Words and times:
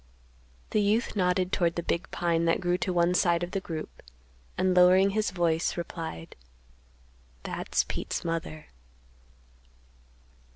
The 0.71 0.81
youth 0.81 1.15
nodded 1.15 1.51
toward 1.51 1.75
the 1.75 1.83
big 1.83 2.09
pine 2.09 2.45
that 2.45 2.59
grew 2.59 2.75
to 2.79 2.91
one 2.91 3.13
side 3.13 3.43
of 3.43 3.51
the 3.51 3.59
group, 3.59 4.01
and, 4.57 4.73
lowering 4.75 5.11
his 5.11 5.29
voice, 5.29 5.77
replied, 5.77 6.35
"That's 7.43 7.83
Pete's 7.83 8.25
mother." 8.25 8.69